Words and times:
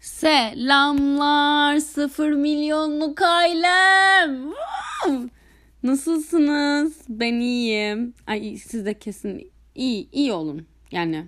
Selamlar 0.00 1.78
sıfır 1.78 2.32
milyonluk 2.32 3.22
ailem. 3.22 4.52
Nasılsınız? 5.82 6.96
Ben 7.08 7.34
iyiyim. 7.34 8.14
Ay 8.26 8.56
siz 8.56 8.86
de 8.86 8.94
kesin 8.94 9.50
iyi 9.74 10.10
iyi 10.12 10.32
olun. 10.32 10.66
Yani 10.90 11.26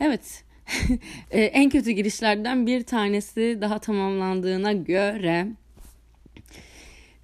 evet 0.00 0.44
e, 1.30 1.40
en 1.42 1.70
kötü 1.70 1.90
girişlerden 1.90 2.66
bir 2.66 2.82
tanesi 2.82 3.58
daha 3.60 3.78
tamamlandığına 3.78 4.72
göre 4.72 5.48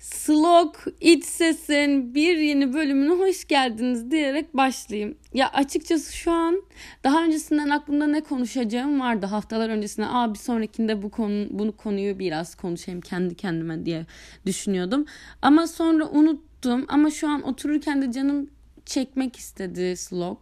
Slok 0.03 0.85
iç 1.01 1.25
sesin 1.25 2.15
bir 2.15 2.37
yeni 2.37 2.75
bölümüne 2.75 3.13
hoş 3.13 3.45
geldiniz 3.45 4.11
diyerek 4.11 4.57
başlayayım. 4.57 5.17
Ya 5.35 5.51
açıkçası 5.51 6.17
şu 6.17 6.33
an 6.33 6.63
daha 7.05 7.25
öncesinden 7.25 7.71
aklımda 7.71 8.07
ne 8.07 8.21
konuşacağım 8.21 9.01
vardı 9.01 9.27
haftalar 9.27 9.69
öncesinde. 9.69 10.07
Aa 10.07 10.35
bir 10.35 10.39
sonrakinde 10.39 11.03
bu 11.03 11.11
konu 11.11 11.47
bunu 11.51 11.77
konuyu 11.77 12.19
biraz 12.19 12.55
konuşayım 12.55 13.01
kendi 13.01 13.35
kendime 13.35 13.87
diye 13.87 14.07
düşünüyordum. 14.47 15.07
Ama 15.43 15.67
sonra 15.67 16.09
unuttum 16.09 16.85
ama 16.89 17.11
şu 17.11 17.29
an 17.29 17.43
otururken 17.43 18.03
de 18.03 18.13
canım 18.13 18.51
çekmek 18.87 19.37
istedi 19.37 19.97
slok. 19.97 20.39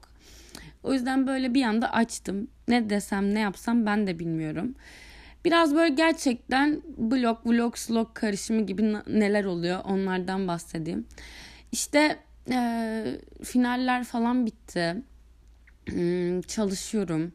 O 0.83 0.93
yüzden 0.93 1.27
böyle 1.27 1.55
bir 1.55 1.63
anda 1.63 1.93
açtım. 1.93 2.49
Ne 2.69 2.91
desem 2.91 3.35
ne 3.35 3.41
yapsam 3.41 3.87
ben 3.87 4.07
de 4.07 4.19
bilmiyorum. 4.19 4.75
Biraz 5.45 5.75
böyle 5.75 5.95
gerçekten 5.95 6.83
blog, 6.99 7.39
vlog, 7.47 7.77
slog 7.77 8.15
karışımı 8.15 8.67
gibi 8.67 8.93
neler 9.07 9.45
oluyor 9.45 9.81
onlardan 9.85 10.49
bahsedeyim. 10.49 11.07
İşte 11.73 12.19
e, 12.51 13.05
finaller 13.45 14.05
falan 14.05 14.47
bitti. 14.47 14.97
Hmm, 15.89 16.41
çalışıyorum. 16.41 17.33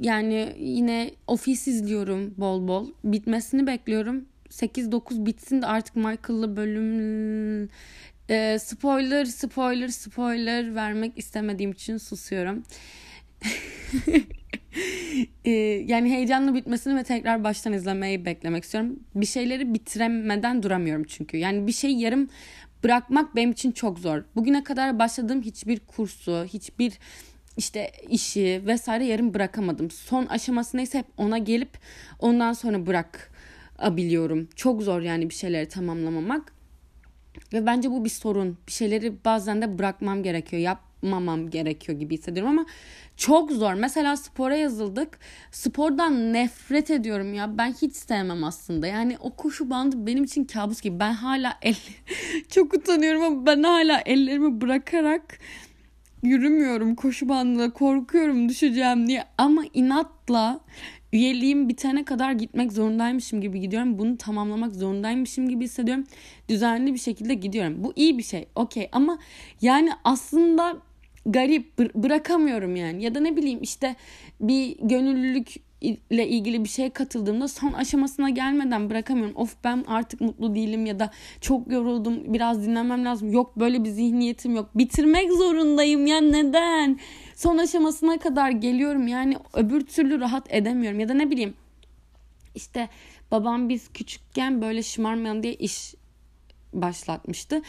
Yani 0.00 0.54
yine 0.58 1.10
ofis 1.26 1.68
izliyorum 1.68 2.34
bol 2.38 2.68
bol. 2.68 2.88
Bitmesini 3.04 3.66
bekliyorum. 3.66 4.24
8-9 4.50 5.26
bitsin 5.26 5.62
de 5.62 5.66
artık 5.66 5.96
Michael'lı 5.96 6.56
bölüm 6.56 7.68
e, 8.28 8.58
spoiler 8.58 9.24
spoiler 9.24 9.88
spoiler 9.88 10.74
vermek 10.74 11.18
istemediğim 11.18 11.72
için 11.72 11.96
susuyorum. 11.96 12.62
Ee, 15.50 15.84
yani 15.86 16.10
heyecanlı 16.10 16.54
bitmesini 16.54 16.96
ve 16.96 17.02
tekrar 17.02 17.44
baştan 17.44 17.72
izlemeyi 17.72 18.24
beklemek 18.24 18.64
istiyorum. 18.64 19.00
Bir 19.14 19.26
şeyleri 19.26 19.74
bitiremeden 19.74 20.62
duramıyorum 20.62 21.04
çünkü. 21.04 21.36
Yani 21.36 21.66
bir 21.66 21.72
şey 21.72 21.90
yarım 21.90 22.28
bırakmak 22.84 23.36
benim 23.36 23.50
için 23.50 23.72
çok 23.72 23.98
zor. 23.98 24.22
Bugüne 24.36 24.64
kadar 24.64 24.98
başladığım 24.98 25.42
hiçbir 25.42 25.80
kursu, 25.80 26.44
hiçbir 26.44 26.92
işte 27.56 27.92
işi 28.08 28.62
vesaire 28.66 29.04
yarım 29.04 29.34
bırakamadım. 29.34 29.90
Son 29.90 30.26
aşaması 30.26 30.76
neyse 30.76 30.98
hep 30.98 31.06
ona 31.16 31.38
gelip 31.38 31.78
ondan 32.18 32.52
sonra 32.52 32.86
bırakabiliyorum. 32.86 34.48
Çok 34.56 34.82
zor 34.82 35.00
yani 35.00 35.30
bir 35.30 35.34
şeyleri 35.34 35.68
tamamlamamak. 35.68 36.52
Ve 37.52 37.66
bence 37.66 37.90
bu 37.90 38.04
bir 38.04 38.10
sorun. 38.10 38.58
Bir 38.66 38.72
şeyleri 38.72 39.24
bazen 39.24 39.62
de 39.62 39.78
bırakmam 39.78 40.22
gerekiyor. 40.22 40.62
Yapmamam 40.62 41.50
gerekiyor 41.50 41.98
gibi 41.98 42.14
hissediyorum 42.14 42.52
ama 42.52 42.66
çok 43.16 43.52
zor. 43.52 43.74
Mesela 43.74 44.16
spora 44.16 44.56
yazıldık. 44.56 45.18
Spordan 45.52 46.32
nefret 46.32 46.90
ediyorum 46.90 47.34
ya. 47.34 47.58
Ben 47.58 47.72
hiç 47.72 47.96
sevmem 47.96 48.44
aslında. 48.44 48.86
Yani 48.86 49.16
o 49.20 49.36
koşu 49.36 49.70
bandı 49.70 50.06
benim 50.06 50.24
için 50.24 50.44
kabus 50.44 50.80
gibi. 50.80 51.00
Ben 51.00 51.12
hala 51.12 51.58
el 51.62 51.76
çok 52.48 52.74
utanıyorum 52.74 53.22
ama 53.22 53.46
ben 53.46 53.62
hala 53.62 54.02
ellerimi 54.06 54.60
bırakarak 54.60 55.38
yürümüyorum 56.22 56.94
koşu 56.94 57.28
bandına. 57.28 57.70
Korkuyorum 57.70 58.48
düşeceğim 58.48 59.08
diye. 59.08 59.24
Ama 59.38 59.62
inatla 59.74 60.60
üyeliğim 61.12 61.68
bitene 61.68 62.04
kadar 62.04 62.32
gitmek 62.32 62.72
zorundaymışım 62.72 63.40
gibi 63.40 63.60
gidiyorum. 63.60 63.98
Bunu 63.98 64.16
tamamlamak 64.16 64.74
zorundaymışım 64.74 65.48
gibi 65.48 65.64
hissediyorum. 65.64 66.04
Düzenli 66.48 66.94
bir 66.94 66.98
şekilde 66.98 67.34
gidiyorum. 67.34 67.84
Bu 67.84 67.92
iyi 67.96 68.18
bir 68.18 68.22
şey. 68.22 68.46
Okey 68.54 68.88
ama 68.92 69.18
yani 69.62 69.90
aslında 70.04 70.76
garip 71.26 71.78
bırakamıyorum 71.78 72.76
yani 72.76 73.04
ya 73.04 73.14
da 73.14 73.20
ne 73.20 73.36
bileyim 73.36 73.58
işte 73.62 73.96
bir 74.40 74.76
gönüllülük 74.82 75.69
ile 75.80 76.28
ilgili 76.28 76.64
bir 76.64 76.68
şeye 76.68 76.90
katıldığımda 76.90 77.48
son 77.48 77.72
aşamasına 77.72 78.30
gelmeden 78.30 78.90
bırakamıyorum. 78.90 79.36
Of 79.36 79.56
ben 79.64 79.84
artık 79.86 80.20
mutlu 80.20 80.54
değilim 80.54 80.86
ya 80.86 81.00
da 81.00 81.10
çok 81.40 81.72
yoruldum 81.72 82.34
biraz 82.34 82.66
dinlemem 82.66 83.04
lazım. 83.04 83.32
Yok 83.32 83.56
böyle 83.56 83.84
bir 83.84 83.90
zihniyetim 83.90 84.54
yok. 84.54 84.70
Bitirmek 84.74 85.32
zorundayım 85.32 86.06
ya 86.06 86.20
neden? 86.20 87.00
Son 87.34 87.58
aşamasına 87.58 88.18
kadar 88.18 88.50
geliyorum 88.50 89.08
yani 89.08 89.36
öbür 89.54 89.80
türlü 89.80 90.20
rahat 90.20 90.54
edemiyorum 90.54 91.00
ya 91.00 91.08
da 91.08 91.14
ne 91.14 91.30
bileyim 91.30 91.54
işte 92.54 92.88
babam 93.30 93.68
biz 93.68 93.88
küçükken 93.92 94.62
böyle 94.62 94.82
şımarmayalım 94.82 95.42
diye 95.42 95.54
iş 95.54 95.94
başlatmıştı. 96.72 97.62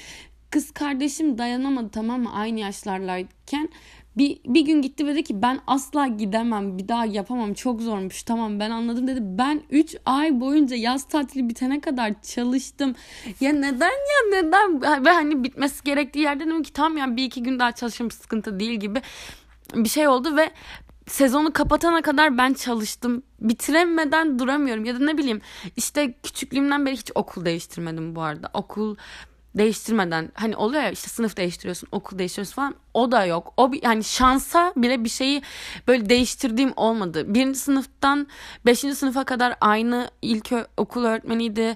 Kız 0.51 0.71
kardeşim 0.71 1.37
dayanamadı 1.37 1.89
tamam 1.89 2.21
mı 2.21 2.33
aynı 2.33 2.59
yaşlarlarken. 2.59 3.69
Bir, 4.17 4.39
bir 4.45 4.61
gün 4.61 4.81
gitti 4.81 5.05
ve 5.05 5.11
dedi 5.11 5.23
ki 5.23 5.41
ben 5.41 5.59
asla 5.67 6.07
gidemem 6.07 6.77
bir 6.77 6.87
daha 6.87 7.05
yapamam 7.05 7.53
çok 7.53 7.81
zormuş 7.81 8.23
tamam 8.23 8.59
ben 8.59 8.71
anladım 8.71 9.07
dedi. 9.07 9.19
Ben 9.23 9.61
3 9.69 9.95
ay 10.05 10.39
boyunca 10.39 10.75
yaz 10.75 11.07
tatili 11.07 11.49
bitene 11.49 11.81
kadar 11.81 12.13
çalıştım. 12.21 12.95
Ya 13.41 13.53
neden 13.53 13.91
ya 13.91 14.41
neden 14.41 14.81
ve 15.05 15.09
hani 15.09 15.43
bitmesi 15.43 15.83
gerektiği 15.83 16.19
yerde 16.19 16.45
dedim 16.45 16.63
ki 16.63 16.73
tamam 16.73 16.97
ya 16.97 17.15
bir 17.17 17.23
iki 17.23 17.43
gün 17.43 17.59
daha 17.59 17.71
çalışırım 17.71 18.11
sıkıntı 18.11 18.59
değil 18.59 18.79
gibi 18.79 19.01
bir 19.75 19.89
şey 19.89 20.07
oldu 20.07 20.35
ve 20.35 20.51
sezonu 21.07 21.53
kapatana 21.53 22.01
kadar 22.01 22.37
ben 22.37 22.53
çalıştım. 22.53 23.23
Bitiremeden 23.39 24.39
duramıyorum 24.39 24.85
ya 24.85 24.95
da 24.95 25.05
ne 25.05 25.17
bileyim 25.17 25.41
işte 25.75 26.13
küçüklüğümden 26.23 26.85
beri 26.85 26.95
hiç 26.95 27.11
okul 27.15 27.45
değiştirmedim 27.45 28.15
bu 28.15 28.21
arada. 28.21 28.49
Okul 28.53 28.95
değiştirmeden 29.55 30.31
hani 30.33 30.55
oluyor 30.55 30.83
ya 30.83 30.91
işte 30.91 31.07
sınıf 31.07 31.37
değiştiriyorsun 31.37 31.89
okul 31.91 32.19
değiştiriyorsun 32.19 32.53
falan 32.53 32.75
o 32.93 33.11
da 33.11 33.25
yok. 33.25 33.53
O 33.57 33.71
bir, 33.71 33.83
yani 33.83 34.03
şansa 34.03 34.73
bile 34.75 35.03
bir 35.03 35.09
şeyi 35.09 35.41
böyle 35.87 36.09
değiştirdiğim 36.09 36.73
olmadı. 36.75 37.33
Birinci 37.33 37.59
sınıftan 37.59 38.27
beşinci 38.65 38.95
sınıfa 38.95 39.23
kadar 39.23 39.55
aynı 39.61 40.09
ilk 40.21 40.53
okul 40.77 41.03
öğretmeniydi. 41.03 41.75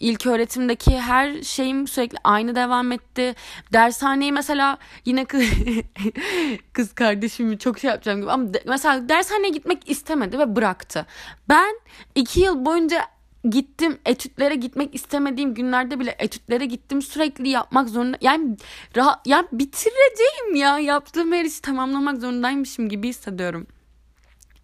İlk 0.00 0.26
öğretimdeki 0.26 1.00
her 1.00 1.42
şeyim 1.42 1.88
sürekli 1.88 2.18
aynı 2.24 2.54
devam 2.54 2.92
etti. 2.92 3.34
Dershaneyi 3.72 4.32
mesela 4.32 4.78
yine 5.04 5.24
kız, 5.24 5.42
kız 6.72 6.92
kardeşimi 6.92 7.58
çok 7.58 7.78
şey 7.78 7.90
yapacağım 7.90 8.20
gibi 8.20 8.30
ama 8.30 8.54
de, 8.54 8.62
mesela 8.66 9.08
dershaneye 9.08 9.48
gitmek 9.48 9.90
istemedi 9.90 10.38
ve 10.38 10.56
bıraktı. 10.56 11.06
Ben 11.48 11.80
iki 12.14 12.40
yıl 12.40 12.64
boyunca 12.64 13.02
gittim 13.50 13.98
etütlere 14.06 14.54
gitmek 14.54 14.94
istemediğim 14.94 15.54
günlerde 15.54 16.00
bile 16.00 16.16
etütlere 16.18 16.66
gittim 16.66 17.02
sürekli 17.02 17.48
yapmak 17.48 17.88
zorunda 17.88 18.18
yani 18.20 18.56
rahat 18.96 19.26
ya 19.26 19.44
bitireceğim 19.52 20.54
ya 20.54 20.78
yaptığım 20.78 21.32
her 21.32 21.44
işi 21.44 21.62
tamamlamak 21.62 22.20
zorundaymışım 22.20 22.88
gibi 22.88 23.08
hissediyorum. 23.08 23.66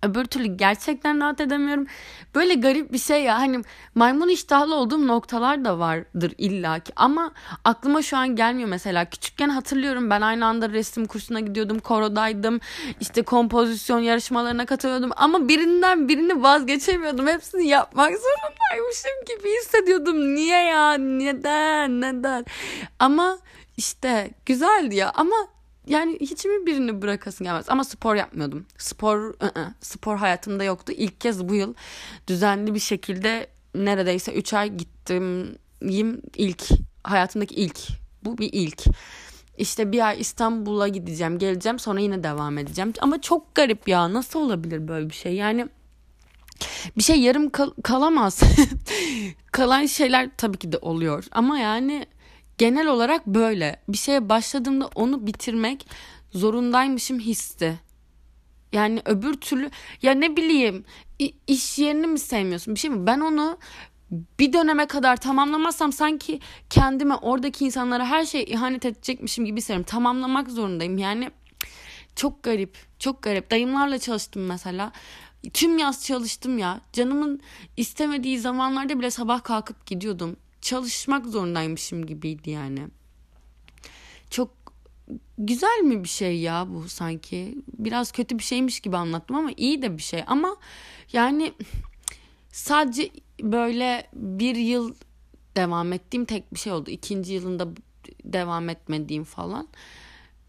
Öbür 0.02 0.24
türlü 0.24 0.46
gerçekten 0.46 1.20
rahat 1.20 1.40
edemiyorum. 1.40 1.86
Böyle 2.34 2.54
garip 2.54 2.92
bir 2.92 2.98
şey 2.98 3.22
ya. 3.22 3.38
Hani 3.38 3.62
maymun 3.94 4.28
iştahlı 4.28 4.74
olduğum 4.74 5.06
noktalar 5.06 5.64
da 5.64 5.78
vardır 5.78 6.32
illaki. 6.38 6.92
Ama 6.96 7.32
aklıma 7.64 8.02
şu 8.02 8.16
an 8.16 8.36
gelmiyor 8.36 8.68
mesela. 8.68 9.04
Küçükken 9.04 9.48
hatırlıyorum 9.48 10.10
ben 10.10 10.20
aynı 10.20 10.46
anda 10.46 10.70
resim 10.70 11.06
kursuna 11.06 11.40
gidiyordum. 11.40 11.78
Korodaydım. 11.78 12.60
İşte 13.00 13.22
kompozisyon 13.22 13.98
yarışmalarına 13.98 14.66
katılıyordum. 14.66 15.10
Ama 15.16 15.48
birinden 15.48 16.08
birini 16.08 16.42
vazgeçemiyordum. 16.42 17.26
Hepsini 17.26 17.68
yapmak 17.68 18.12
zorundaymışım 18.12 19.12
gibi 19.28 19.48
hissediyordum. 19.60 20.34
Niye 20.34 20.64
ya? 20.64 20.92
Neden? 20.94 22.00
Neden? 22.00 22.44
Ama 22.98 23.38
işte 23.76 24.30
güzeldi 24.46 24.96
ya. 24.96 25.12
Ama 25.14 25.36
yani 25.90 26.16
hiç 26.20 26.44
mi 26.44 26.66
birini 26.66 27.02
bırakasın 27.02 27.44
gelmez 27.44 27.68
ama 27.68 27.84
spor 27.84 28.14
yapmıyordum. 28.14 28.66
Spor 28.78 29.18
ı-ı, 29.18 29.74
spor 29.80 30.16
hayatımda 30.16 30.64
yoktu. 30.64 30.92
İlk 30.96 31.20
kez 31.20 31.48
bu 31.48 31.54
yıl 31.54 31.74
düzenli 32.28 32.74
bir 32.74 32.80
şekilde 32.80 33.46
neredeyse 33.74 34.32
3 34.32 34.54
ay 34.54 34.76
gittim. 34.76 35.56
ilk 36.36 36.62
hayatımdaki 37.04 37.54
ilk. 37.54 37.78
Bu 38.24 38.38
bir 38.38 38.50
ilk. 38.52 38.82
İşte 39.58 39.92
bir 39.92 40.08
ay 40.08 40.20
İstanbul'a 40.20 40.88
gideceğim, 40.88 41.38
geleceğim, 41.38 41.78
sonra 41.78 42.00
yine 42.00 42.22
devam 42.22 42.58
edeceğim. 42.58 42.92
Ama 43.00 43.20
çok 43.20 43.54
garip 43.54 43.88
ya. 43.88 44.12
Nasıl 44.12 44.40
olabilir 44.40 44.88
böyle 44.88 45.10
bir 45.10 45.14
şey? 45.14 45.34
Yani 45.34 45.68
bir 46.96 47.02
şey 47.02 47.20
yarım 47.20 47.50
kal- 47.50 47.74
kalamaz. 47.82 48.40
Kalan 49.52 49.86
şeyler 49.86 50.30
tabii 50.36 50.58
ki 50.58 50.72
de 50.72 50.78
oluyor. 50.78 51.24
Ama 51.32 51.58
yani 51.58 52.06
genel 52.60 52.86
olarak 52.86 53.26
böyle. 53.26 53.76
Bir 53.88 53.98
şeye 53.98 54.28
başladığımda 54.28 54.90
onu 54.94 55.26
bitirmek 55.26 55.86
zorundaymışım 56.30 57.18
hissi. 57.18 57.78
Yani 58.72 59.02
öbür 59.04 59.34
türlü 59.34 59.70
ya 60.02 60.12
ne 60.12 60.36
bileyim 60.36 60.84
iş 61.46 61.78
yerini 61.78 62.06
mi 62.06 62.18
sevmiyorsun 62.18 62.74
bir 62.74 62.80
şey 62.80 62.90
mi? 62.90 63.06
Ben 63.06 63.20
onu 63.20 63.58
bir 64.10 64.52
döneme 64.52 64.86
kadar 64.86 65.16
tamamlamazsam 65.16 65.92
sanki 65.92 66.40
kendime 66.70 67.14
oradaki 67.14 67.64
insanlara 67.64 68.06
her 68.06 68.24
şey 68.24 68.42
ihanet 68.42 68.84
edecekmişim 68.84 69.44
gibi 69.44 69.56
hissediyorum. 69.56 69.86
Tamamlamak 69.86 70.50
zorundayım. 70.50 70.98
Yani 70.98 71.30
çok 72.16 72.42
garip, 72.42 72.76
çok 72.98 73.22
garip. 73.22 73.50
Dayımlarla 73.50 73.98
çalıştım 73.98 74.46
mesela. 74.46 74.92
Tüm 75.52 75.78
yaz 75.78 76.04
çalıştım 76.04 76.58
ya. 76.58 76.80
Canımın 76.92 77.40
istemediği 77.76 78.38
zamanlarda 78.38 78.98
bile 78.98 79.10
sabah 79.10 79.42
kalkıp 79.42 79.86
gidiyordum. 79.86 80.36
Çalışmak 80.60 81.26
zorundaymışım 81.26 82.06
gibiydi 82.06 82.50
yani. 82.50 82.88
Çok 84.30 84.50
güzel 85.38 85.80
mi 85.80 86.04
bir 86.04 86.08
şey 86.08 86.38
ya 86.40 86.66
bu 86.68 86.88
sanki? 86.88 87.58
Biraz 87.78 88.12
kötü 88.12 88.38
bir 88.38 88.44
şeymiş 88.44 88.80
gibi 88.80 88.96
anlattım 88.96 89.36
ama 89.36 89.50
iyi 89.56 89.82
de 89.82 89.96
bir 89.96 90.02
şey. 90.02 90.24
Ama 90.26 90.56
yani 91.12 91.52
sadece 92.52 93.10
böyle 93.42 94.06
bir 94.12 94.56
yıl 94.56 94.94
devam 95.56 95.92
ettiğim 95.92 96.24
tek 96.24 96.54
bir 96.54 96.58
şey 96.58 96.72
oldu. 96.72 96.90
İkinci 96.90 97.32
yılında 97.32 97.68
devam 98.24 98.68
etmediğim 98.68 99.24
falan. 99.24 99.68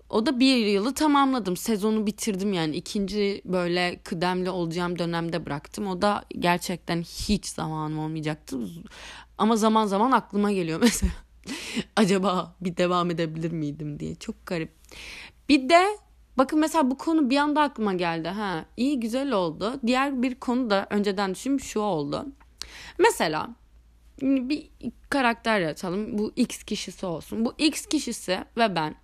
O 0.09 0.25
da 0.25 0.39
bir 0.39 0.65
yılı 0.65 0.93
tamamladım. 0.93 1.57
Sezonu 1.57 2.07
bitirdim 2.07 2.53
yani. 2.53 2.75
ikinci 2.75 3.41
böyle 3.45 3.99
kıdemli 4.03 4.49
olacağım 4.49 4.99
dönemde 4.99 5.45
bıraktım. 5.45 5.87
O 5.87 6.01
da 6.01 6.23
gerçekten 6.39 7.01
hiç 7.01 7.45
zamanım 7.45 7.99
olmayacaktı. 7.99 8.57
Ama 9.41 9.55
zaman 9.55 9.85
zaman 9.85 10.11
aklıma 10.11 10.51
geliyor 10.51 10.79
mesela. 10.81 11.11
Acaba 11.95 12.55
bir 12.61 12.77
devam 12.77 13.11
edebilir 13.11 13.51
miydim 13.51 13.99
diye. 13.99 14.15
Çok 14.15 14.45
garip. 14.45 14.71
Bir 15.49 15.69
de 15.69 15.85
bakın 16.37 16.59
mesela 16.59 16.91
bu 16.91 16.97
konu 16.97 17.29
bir 17.29 17.37
anda 17.37 17.61
aklıma 17.61 17.93
geldi. 17.93 18.27
Ha, 18.27 18.65
iyi 18.77 18.99
güzel 18.99 19.31
oldu. 19.31 19.79
Diğer 19.87 20.21
bir 20.21 20.35
konu 20.35 20.69
da 20.69 20.87
önceden 20.89 21.35
düşündüm 21.35 21.59
şu 21.59 21.79
oldu. 21.79 22.25
Mesela 22.99 23.49
bir 24.21 24.69
karakter 25.09 25.59
yaratalım. 25.59 26.17
Bu 26.17 26.33
X 26.35 26.63
kişisi 26.63 27.05
olsun. 27.05 27.45
Bu 27.45 27.53
X 27.57 27.85
kişisi 27.85 28.39
ve 28.57 28.75
ben 28.75 28.95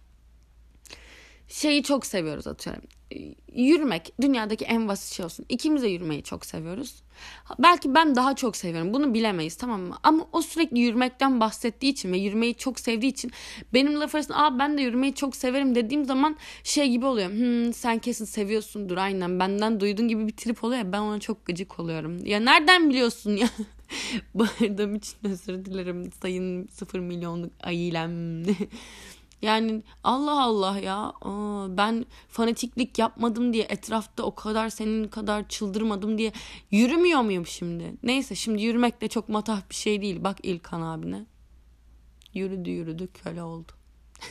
şeyi 1.47 1.83
çok 1.83 2.05
seviyoruz 2.05 2.47
atıyorum. 2.47 2.83
Yürümek 3.53 4.13
dünyadaki 4.21 4.65
en 4.65 4.87
basit 4.87 5.13
şey 5.13 5.25
olsun. 5.25 5.45
İkimiz 5.49 5.83
de 5.83 5.87
yürümeyi 5.87 6.23
çok 6.23 6.45
seviyoruz. 6.45 6.95
Belki 7.59 7.95
ben 7.95 8.15
daha 8.15 8.35
çok 8.35 8.55
seviyorum. 8.55 8.93
Bunu 8.93 9.13
bilemeyiz 9.13 9.55
tamam 9.55 9.81
mı? 9.81 9.97
Ama 10.03 10.27
o 10.31 10.41
sürekli 10.41 10.79
yürümekten 10.79 11.39
bahsettiği 11.39 11.91
için 11.91 12.11
ve 12.11 12.17
yürümeyi 12.17 12.55
çok 12.55 12.79
sevdiği 12.79 13.11
için 13.11 13.31
benim 13.73 13.99
laf 13.99 14.15
arasında 14.15 14.37
Aa, 14.37 14.59
ben 14.59 14.77
de 14.77 14.81
yürümeyi 14.81 15.13
çok 15.15 15.35
severim 15.35 15.75
dediğim 15.75 16.05
zaman 16.05 16.37
şey 16.63 16.89
gibi 16.89 17.05
oluyor. 17.05 17.29
Hmm, 17.29 17.73
sen 17.73 17.99
kesin 17.99 18.25
seviyorsundur 18.25 18.97
aynen 18.97 19.39
benden 19.39 19.79
duydun 19.79 20.07
gibi 20.07 20.27
bir 20.27 20.35
trip 20.35 20.63
oluyor 20.63 20.79
ya 20.79 20.91
ben 20.91 20.99
ona 20.99 21.19
çok 21.19 21.45
gıcık 21.45 21.79
oluyorum. 21.79 22.25
Ya 22.25 22.39
nereden 22.39 22.89
biliyorsun 22.89 23.31
ya? 23.35 23.49
Bağırdığım 24.33 24.95
için 24.95 25.17
özür 25.23 25.65
dilerim 25.65 26.11
sayın 26.21 26.67
sıfır 26.67 26.99
milyonluk 26.99 27.51
ailem. 27.63 28.43
Yani 29.41 29.83
Allah 30.03 30.43
Allah 30.43 30.79
ya 30.79 31.13
ben 31.77 32.05
fanatiklik 32.27 32.99
yapmadım 32.99 33.53
diye 33.53 33.63
etrafta 33.63 34.23
o 34.23 34.35
kadar 34.35 34.69
senin 34.69 35.07
kadar 35.07 35.47
çıldırmadım 35.47 36.17
diye 36.17 36.31
yürümüyor 36.71 37.21
muyum 37.21 37.47
şimdi? 37.47 37.93
Neyse 38.03 38.35
şimdi 38.35 38.63
yürümek 38.63 39.01
de 39.01 39.07
çok 39.07 39.29
matah 39.29 39.61
bir 39.69 39.75
şey 39.75 40.01
değil. 40.01 40.23
Bak 40.23 40.37
İlkan 40.43 40.81
abine. 40.81 41.25
Yürüdü 42.33 42.69
yürüdü 42.69 43.07
köle 43.07 43.43
oldu. 43.43 43.71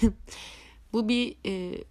Bu 0.92 1.08
bir 1.08 1.36
e, 1.46 1.84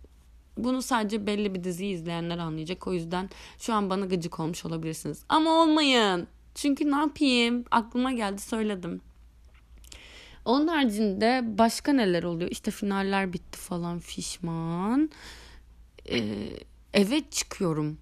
bunu 0.58 0.82
sadece 0.82 1.28
belli 1.28 1.56
bir 1.56 1.64
dizi 1.64 1.88
izleyenler 1.88 2.38
anlayacak. 2.38 2.88
O 2.88 2.94
yüzden 2.94 3.30
şu 3.60 3.74
an 3.74 3.90
bana 3.90 4.06
gıcık 4.06 4.40
olmuş 4.40 4.66
olabilirsiniz. 4.66 5.24
Ama 5.30 5.52
olmayın. 5.62 6.28
Çünkü 6.56 6.92
ne 6.92 6.96
yapayım? 6.96 7.66
Aklıma 7.72 8.12
geldi 8.12 8.42
söyledim. 8.42 9.02
Onun 10.46 10.68
haricinde 10.68 11.44
başka 11.58 11.94
neler 11.94 12.24
oluyor? 12.24 12.52
İşte 12.52 12.72
finaller 12.72 13.34
bitti 13.34 13.60
falan 13.60 14.00
fişman. 14.00 15.10
Ee, 16.10 16.50
eve 16.94 17.30
çıkıyorum. 17.30 17.98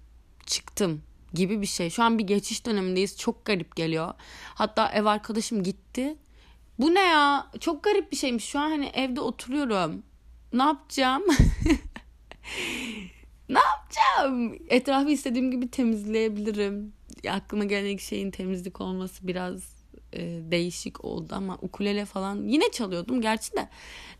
Çıktım 0.46 1.02
gibi 1.34 1.60
bir 1.60 1.66
şey. 1.66 1.90
Şu 1.90 2.02
an 2.02 2.18
bir 2.18 2.24
geçiş 2.24 2.66
dönemindeyiz. 2.66 3.18
Çok 3.18 3.44
garip 3.44 3.76
geliyor. 3.76 4.14
Hatta 4.54 4.92
ev 4.92 5.04
arkadaşım 5.04 5.62
gitti. 5.62 6.16
Bu 6.78 6.94
ne 6.94 7.02
ya? 7.02 7.50
Çok 7.60 7.84
garip 7.84 8.12
bir 8.12 8.16
şeymiş. 8.16 8.44
Şu 8.44 8.58
an 8.58 8.70
hani 8.70 8.86
evde 8.86 9.20
oturuyorum. 9.20 10.02
Ne 10.52 10.62
yapacağım? 10.62 11.22
ne 13.48 13.58
yapacağım? 13.58 14.58
Etrafı 14.68 15.10
istediğim 15.10 15.50
gibi 15.50 15.70
temizleyebilirim. 15.70 16.92
Aklıma 17.30 17.64
gelen 17.64 17.84
ilk 17.84 18.00
şeyin 18.00 18.30
temizlik 18.30 18.80
olması 18.80 19.28
biraz 19.28 19.73
e, 20.14 20.20
değişik 20.50 21.04
oldu 21.04 21.34
ama 21.36 21.58
ukulele 21.62 22.04
falan 22.04 22.48
yine 22.48 22.70
çalıyordum 22.72 23.20
gerçi 23.20 23.52
de 23.52 23.68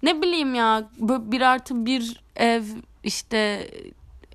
ne 0.02 0.22
bileyim 0.22 0.54
ya 0.54 0.90
bir 1.00 1.40
artı 1.40 1.86
bir 1.86 2.22
ev 2.36 2.62
işte 3.04 3.70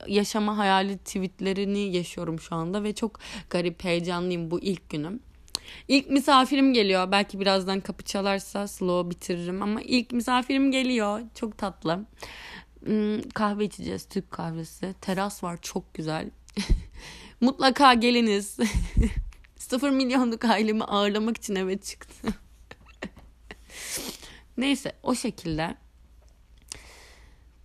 yaşama 0.08 0.58
hayali 0.58 0.98
tweetlerini 0.98 1.80
yaşıyorum 1.80 2.40
şu 2.40 2.56
anda 2.56 2.84
ve 2.84 2.96
çok 2.96 3.20
garip 3.50 3.84
heyecanlıyım 3.84 4.52
bu 4.52 4.60
ilk 4.60 4.90
günüm. 4.90 5.20
İlk 5.88 6.10
misafirim 6.10 6.74
geliyor. 6.74 7.12
Belki 7.12 7.40
birazdan 7.40 7.80
kapı 7.80 8.04
çalarsa 8.04 8.68
slow 8.68 9.10
bitiririm 9.10 9.62
ama 9.62 9.82
ilk 9.82 10.12
misafirim 10.12 10.72
geliyor. 10.72 11.22
Çok 11.36 11.58
tatlı. 11.58 12.06
Hmm, 12.86 13.22
kahve 13.22 13.66
içeceğiz. 13.66 14.06
Türk 14.06 14.32
kahvesi. 14.32 14.96
Teras 15.02 15.44
var 15.44 15.60
çok 15.62 15.94
güzel. 15.94 16.30
Mutlaka 17.42 17.94
geliniz. 17.94 18.58
Sıfır 19.70 19.90
milyonluk 19.90 20.46
ailemi 20.46 20.84
ağırlamak 20.84 21.38
için 21.38 21.56
eve 21.56 21.78
çıktım. 21.78 22.34
Neyse 24.58 24.92
o 25.04 25.16
şekilde. 25.16 25.78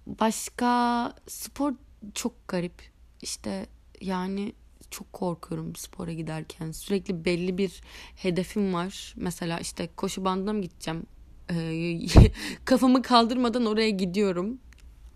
Başka 0.06 1.12
spor 1.26 1.72
çok 2.14 2.48
garip. 2.48 2.82
İşte 3.22 3.66
yani 4.00 4.52
çok 4.90 5.12
korkuyorum 5.12 5.76
spora 5.76 6.12
giderken. 6.12 6.72
Sürekli 6.72 7.24
belli 7.24 7.58
bir 7.58 7.80
hedefim 8.16 8.74
var. 8.74 9.14
Mesela 9.16 9.58
işte 9.58 9.88
koşu 9.96 10.24
bandına 10.24 10.52
mı 10.52 10.60
gideceğim? 10.60 11.06
Ee, 11.50 11.98
kafamı 12.64 13.02
kaldırmadan 13.02 13.66
oraya 13.66 13.90
gidiyorum. 13.90 14.58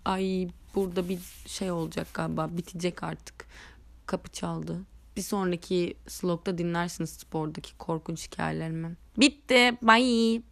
Ay 0.04 0.48
burada 0.74 1.08
bir 1.08 1.20
şey 1.46 1.70
olacak 1.70 2.08
galiba. 2.14 2.56
Bitecek 2.56 3.02
artık. 3.02 3.46
Kapı 4.06 4.30
çaldı. 4.32 4.86
Bir 5.18 5.22
sonraki 5.22 5.94
slogda 6.06 6.58
dinlersiniz 6.58 7.10
spordaki 7.10 7.76
korkunç 7.78 8.26
hikayelerimi. 8.26 8.96
Bitti. 9.16 9.78
Bye. 9.82 10.42